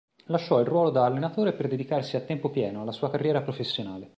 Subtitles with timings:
[0.29, 4.09] Lasciò il ruolo da allenatore per dedicarsi a tempo pieno alla sua carriera professionale.